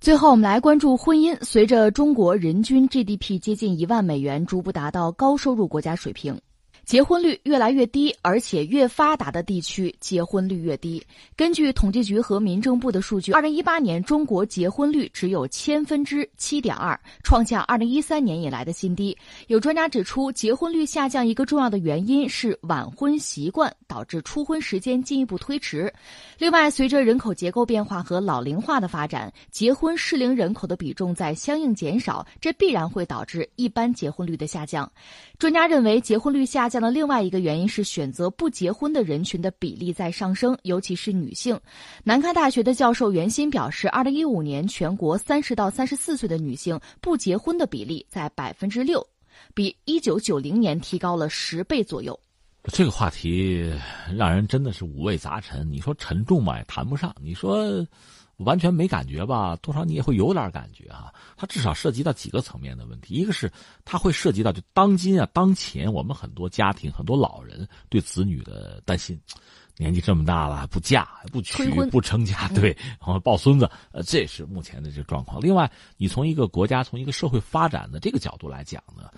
[0.00, 1.36] 最后，我们来关注婚姻。
[1.42, 6.38] 随着中国人均 GDP 接近一万美元，逐步达到高收入国家水平。
[6.88, 11.04] 结婚率越来越低，而且越发达的地区结婚率越低。
[11.36, 19.14] 根据统计局和民政部的数据，二零一八年中国结婚率只有千分之七点二，创下二零一三年以来的新低。
[19.48, 25.92] 有专家指出，结婚率下降一个重要的原因是晚婚习惯导致初婚时间进一步推迟。
[26.38, 34.90] 另外，随着人口结构变化和老龄化的发展，结婚适龄人口的比重在相应减少，这必然会导致一般结婚率的下降。
[35.38, 36.77] 专家认为，结婚率下降。
[36.80, 41.58] 那另外一个原因是选择不结婚的人群的比例在上升，尤其是女性。
[42.04, 49.06] 南开大学的教授袁鑫表示，二零一五年全国三十到三十四岁的女性不结婚的比例在百分之六，
[49.54, 52.18] 比一九九零年提高了十倍左右。
[52.72, 53.72] 这个话题
[54.16, 55.70] 让人真的是五味杂陈。
[55.70, 57.86] 你说沉重吧，也谈不上；你说。
[58.44, 59.56] 完全没感觉吧？
[59.56, 61.12] 多少你也会有点感觉啊。
[61.36, 63.50] 它至少涉及到几个层面的问题，一个是
[63.84, 69.20] 它会涉及到就当今啊当前我们很多家庭很多老人对子女的担心，
[69.76, 75.40] 年纪这么大了不嫁不娶不成家，对，然后抱孙子，呃，这是目前的这个状况。
[75.40, 79.10] 另外，你从一个国家从一个社会发展的这个角度来讲呢，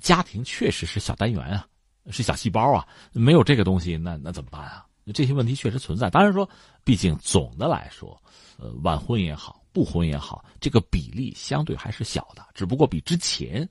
[0.00, 1.66] 家庭确实是小单元啊，
[2.10, 4.86] 是小细胞啊，没有这个东西，那那怎么办啊？
[5.14, 6.08] 这些问题确实存在。
[6.08, 6.48] 当然说，
[6.84, 8.20] 毕竟总的来说。
[8.58, 13.68] 呃，晚婚也好，不婚也好，这个比例相对还是小的，只不过比之前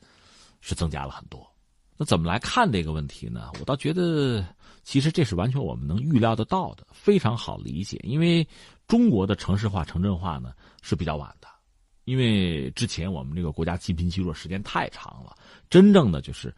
[0.60, 1.50] 是增加了很多。
[1.96, 3.52] 那怎么来看这个问题呢？
[3.60, 4.44] 我倒觉得，
[4.84, 7.98] 其实这是完全我们能预料得到的，非常好理解。
[8.04, 8.46] 因为
[8.86, 11.48] 中国的城市化、城镇化呢是比较晚的，
[12.04, 15.38] 因为之前我们这个国家积贫积弱时间太长了，
[15.70, 16.54] 真正的就是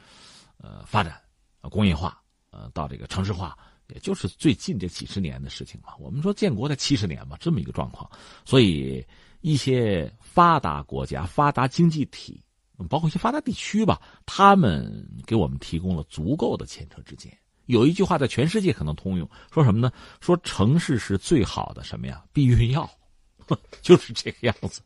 [0.58, 1.22] 呃发展、
[1.70, 3.58] 工业化、呃到这个城市化。
[3.90, 5.94] 也就是最近这几十年的事情嘛。
[6.00, 8.10] 我们说建国才七十年嘛，这么一个状况，
[8.46, 9.06] 所以
[9.42, 12.42] 一些发达国家、发达经济体，
[12.90, 17.38] 包括一些发达地区吧，他们给我们提供了足够的前车之鉴。
[17.66, 19.92] 有一句话在全世界可能通用，说什么呢？
[20.22, 22.24] 说城市是最好的什么呀？
[22.32, 22.90] 避孕药，
[23.82, 24.82] 就是这个样子。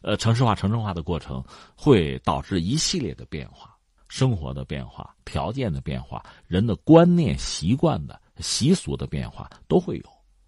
[0.00, 1.44] 呃，城市化、城镇化的过程
[1.76, 3.69] 会导致一系列的变化，
[4.10, 8.20] 生活的变化、条件的变化、人的观念、习惯的。
[8.42, 10.04] 习俗的变化都会有，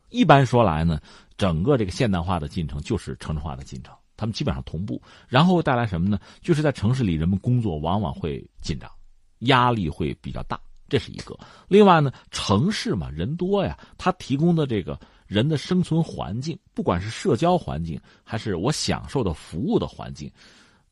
[0.09, 0.99] 一般说来呢，
[1.37, 6.19] 整个这个现代化的进程就是城市化的进程，他们基本上同步，然后带来什么呢？
[6.41, 8.91] 就是在城市里，人们工作往往会紧张，
[9.41, 10.59] 压力会比较大，
[10.89, 11.39] 这是一个。
[11.69, 20.33] 另外呢，城市嘛，人多呀，它提供的这个人的生存环境，不管是社交环境，还是我享受的服务的环境，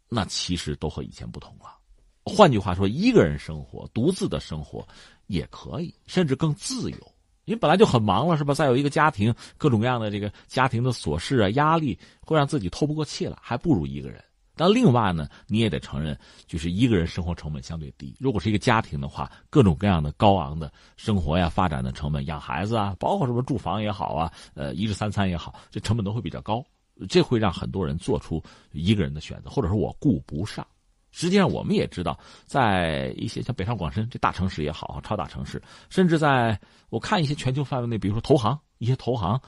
[0.06, 1.79] 那其实都和以前不同了。
[2.24, 4.86] 换句话说，一个人生活，独自的生活。
[5.26, 6.98] 也可以，甚至更自由。
[7.44, 8.52] 你本来就很忙了，是吧？
[8.52, 14.20] 再有一个家庭，各种各样的这个家庭的琐事啊、压力，会让自己透不过气来，还不如一个人。
[14.56, 18.12] 但另外呢，你也得承认，就是一个人生活成本相对低。
[18.18, 26.60] 如果是一个家庭的话，各种各样的高昂的生活呀、发展的成本，养孩子啊，包括什么住房也好啊，呃，一日三餐也好，这成本都会比较高。
[27.08, 28.42] 这会让很多人做出
[28.72, 30.66] 一个人的选择，或者说我顾不上。
[31.12, 39.40] 实际上，我们也知道，在一些像北上广深这大城市也好，超大城市，甚至在我看一些全球范围内，比如说投行，一些投行，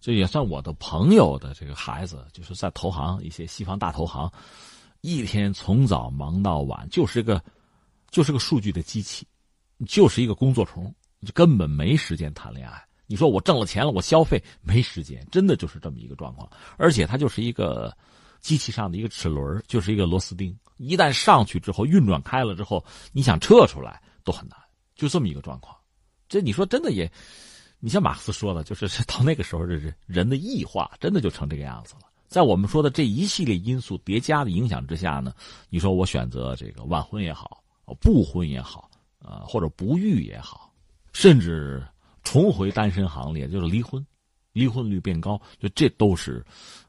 [0.00, 4.32] 这也算我的朋友的这个孩子，就是在投行一些西方大投行，
[5.02, 7.42] 一天从早忙到晚，就是个，
[8.10, 9.26] 就是个数据的机器，
[9.86, 10.90] 就是一个工作虫，
[11.26, 12.82] 就根本没时间谈恋爱。
[13.06, 16.48] 你说我挣了钱了，我消费没时间，真的就是这么一个状况。
[16.78, 17.94] 而且它就是一个。
[18.40, 24.58] 机器上的一个齿轮就是一个螺丝钉，一旦上去之后运转开了之后，你想撤出来都很难，
[24.94, 25.76] 就这么一个状况。
[26.28, 27.10] 这你说真的也，
[27.80, 32.00] 你像马克思说的，就是 到那个时候，这是人的异化，真的就成这个样子了。
[32.26, 35.32] 在我们说的这一系列因素叠加的影响之下呢，
[35.70, 37.64] 你说我选择这个晚婚也好，
[38.00, 40.70] 不婚也好，呃，或者不育也好，
[41.14, 41.82] 甚至
[42.22, 44.06] 重回单身行列，就是离婚，
[44.52, 46.44] 离婚率变高，就这都是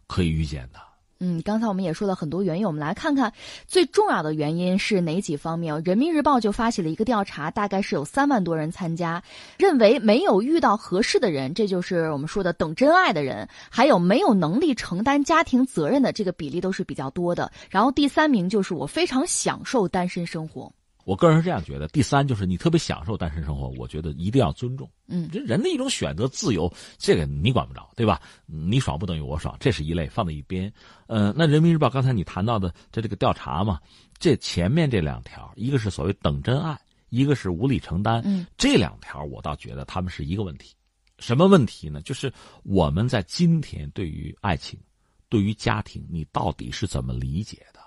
[0.08, 0.82] 可以预见的。
[1.22, 3.34] 嗯，刚才我们也说了很多原因，我们来看看
[3.68, 5.82] 最重要的原因是哪几方面。
[5.84, 9.22] 人民日报就发起了一个调查，大概是有三万多人参加，
[9.58, 17.52] 认为没有遇到合适的人，这就是我们说的等真爱的人，还有没有能力承担家庭责任的这个比例都是比较多的。
[17.70, 20.72] 然后第三名就是我非常享受单身生活。
[21.10, 24.88] 我个人是这样觉得，第三就是你特别享受单身生活，我觉得一定要尊重。
[25.08, 28.22] 嗯，这人的一种选择自由，这个你管不着，对吧？
[28.46, 30.72] 你爽不等于我爽，这是一类，放在一边。
[31.08, 33.80] 呃，那人民日报刚才你谈到的这这个调查嘛，
[34.20, 36.80] 这前面这两条，一个是所谓等真爱，
[37.10, 38.22] 一个是无力承担。
[38.24, 40.76] 嗯，这两条我倒觉得他们是一个问题。
[41.18, 42.04] 什么问题呢？
[42.04, 42.32] 就是
[42.62, 44.80] 我们在今天对于爱情，
[45.28, 47.80] 对于家庭你到底是怎么理解的？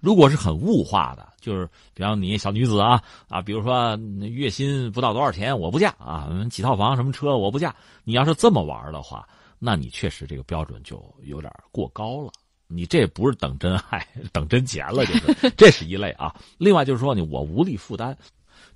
[0.00, 7.74] 如果是很物化的，就是比方你小女子啊啊，比如说月薪不到多少钱我不嫁啊，几套房什么车我不嫁。
[8.04, 12.32] 你要是这么玩的话，那你确实这个标准就有点过高了。
[12.72, 16.34] 你这不是等真爱， 等真钱了，就是 这是一类啊。
[16.56, 18.16] 另外就是说呢，我无力负担，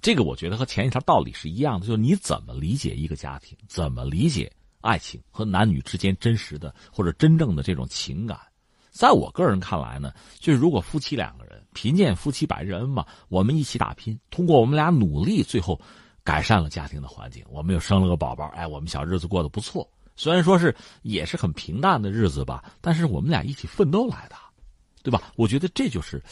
[0.02, 8.38] 这个我觉得和前一条道理是一样的，就是你怎么理解一个家庭，怎么理解爱情和男女之间真实的或者真正的这种情感。
[8.94, 15.78] 在我个人看来呢，就是如果夫妻两个人贫贱夫妻百日恩嘛，我们一起打拼，通过我们俩努力，最后
[16.22, 19.86] 改善了家庭的环境，我们又生了个宝宝，哎，我们小日子过得不错。
[20.14, 24.36] 虽然说是也是很平淡的日子吧，但是我们俩一起奋斗来的，
[25.02, 25.20] 对吧？
[25.34, 26.22] 我觉得这就是，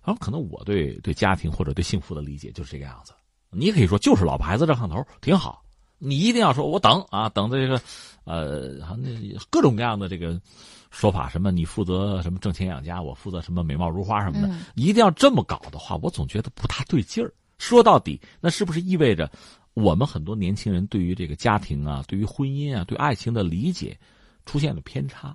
[0.00, 3.12] 啊，可能我对对家庭或者对幸福的理解就是这个样子。
[3.50, 5.60] 你可以说就是老婆孩子热炕头挺好，
[6.02, 7.80] 你一定要说我等啊，等这个，
[8.24, 9.08] 呃，那
[9.50, 10.40] 各种各样的这个。
[10.94, 11.50] 说法什么？
[11.50, 17.32] 你负责什么挣钱养家，我负责什么美貌如花什么的，一定要这么搞的话，我总觉得不大对劲儿。
[17.56, 19.32] 说到底，那是不是意味着
[19.72, 23.98] 我们很多年轻人对于这个家庭啊、对于婚姻啊、对爱情的理解
[24.44, 25.34] 出现了偏差？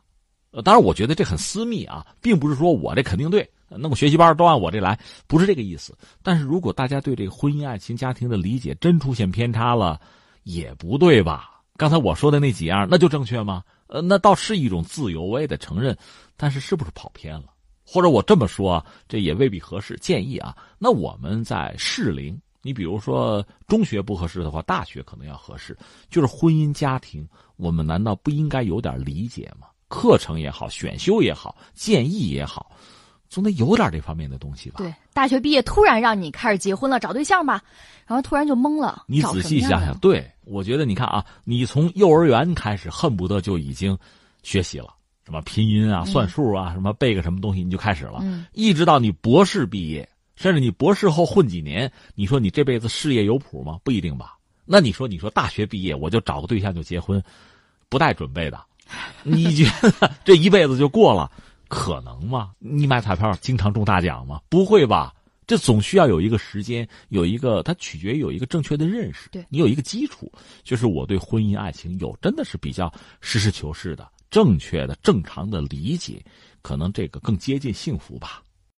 [0.51, 5.97] 呃，当然，我觉得这很私密啊，并不是说我这肯定对，那么学习班都按我这来，不是这个意思。
[6.21, 9.99] 但是如果大家对这个婚姻、爱情、家庭的理解真出现偏差了，
[10.47, 11.61] 也不对吧？
[11.75, 13.61] 刚才我说的那几样，那就正确吗？
[13.87, 15.95] 呃，那倒是一种自由，我也得承认，
[16.37, 17.47] 但是是不是跑偏了？
[17.85, 19.97] 或者我这么说，这也未必合适。
[19.97, 25.77] 建议啊，那我们在适龄，你比如说中学不合适的话，大学可能要合适。
[26.09, 27.27] 就是婚姻家庭，
[27.57, 29.67] 我们难道不应该有点理解吗？
[29.89, 32.71] 课程也好，选修也好，建议也好。
[33.29, 34.75] 总得有点这方面的东西吧？
[34.77, 37.61] 对，大学毕业突然让你开始结婚了，找对象吧，
[38.05, 39.03] 然后突然就懵了。
[39.07, 43.97] 你仔细想想，对我觉得你看啊，你从幼儿园开始，恨不得就已经
[44.43, 44.93] 学习了，
[45.25, 53.77] 什么拼音啊、算数啊，什么背个什么东西，你就开始了，一直到你博士毕业，甚至你博士后混几年，你说你这辈子事业有谱吗？
[53.83, 54.35] 不一定吧。
[54.69, 57.23] 那你说，你说大学毕业我就找个对象就结婚，
[57.87, 58.59] 不带准备的，
[59.23, 61.31] 你觉得这一辈子就过了？
[61.67, 62.51] 可能吗？
[62.59, 64.41] 你买彩票经常中大奖吗？
[64.49, 65.13] 不会吧？
[65.45, 69.29] 这总需要有一个时间，有一个它取决于有一个正确的认识。
[69.29, 70.29] 对你有一个基础，
[70.63, 76.21] 就是我对婚姻爱情有真的是比较实事求是的、正确的、正常的理解，
[76.61, 78.41] 可能这个更接近幸福吧。